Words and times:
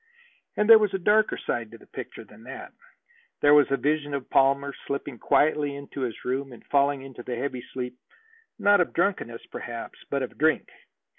And 0.57 0.67
there 0.67 0.79
was 0.79 0.95
a 0.95 0.97
darker 0.97 1.37
side 1.37 1.69
to 1.69 1.77
the 1.77 1.85
picture 1.85 2.23
than 2.23 2.41
that. 2.45 2.73
There 3.41 3.53
was 3.53 3.69
a 3.69 3.77
vision 3.77 4.15
of 4.15 4.31
Palmer 4.31 4.73
slipping 4.87 5.19
quietly 5.19 5.75
into 5.75 6.01
his 6.01 6.25
room 6.25 6.51
and 6.51 6.65
falling 6.65 7.03
into 7.03 7.21
the 7.21 7.35
heavy 7.35 7.61
sleep, 7.71 7.99
not 8.57 8.81
of 8.81 8.93
drunkenness 8.93 9.45
perhaps, 9.51 9.99
but 10.09 10.23
of 10.23 10.39
drink. 10.39 10.69